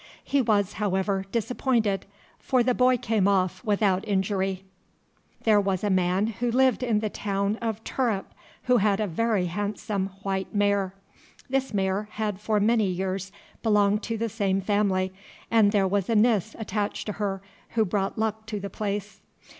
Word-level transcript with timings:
He 0.23 0.41
was, 0.41 0.73
however, 0.81 1.25
disappointed, 1.31 2.07
for 2.39 2.63
the 2.63 2.73
boy 2.73 2.97
came 2.97 3.27
off 3.27 3.63
without 3.63 4.03
injury. 4.07 4.63
There 5.43 5.61
was 5.61 5.83
a 5.83 5.91
man 5.91 6.25
who 6.25 6.49
lived 6.49 6.81
in 6.81 7.01
the 7.01 7.09
town 7.11 7.57
of 7.57 7.83
Tirup 7.83 8.33
who 8.63 8.77
had 8.77 8.99
a 8.99 9.05
very 9.05 9.45
handsome 9.45 10.07
white 10.23 10.55
mare. 10.55 10.95
This 11.51 11.71
mare 11.71 12.07
had 12.13 12.39
for 12.39 12.59
many 12.59 12.87
years 12.87 13.31
belonged 13.61 14.01
to 14.01 14.17
the 14.17 14.27
same 14.27 14.59
family, 14.59 15.13
and 15.51 15.71
there 15.71 15.87
was 15.87 16.09
a 16.09 16.15
Nis 16.15 16.55
attached 16.57 17.05
to 17.05 17.13
her 17.21 17.43
who 17.75 17.85
brought 17.85 18.17
luck 18.17 18.47
to 18.47 18.59
the 18.59 18.71
place. 18.71 19.21